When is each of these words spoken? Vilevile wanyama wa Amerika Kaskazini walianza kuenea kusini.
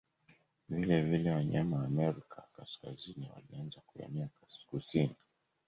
Vilevile 0.69 1.31
wanyama 1.31 1.77
wa 1.77 1.83
Amerika 1.85 2.43
Kaskazini 2.55 3.29
walianza 3.35 3.81
kuenea 3.85 4.27
kusini. 4.69 5.15